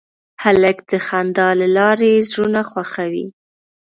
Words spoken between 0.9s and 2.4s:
خندا له لارې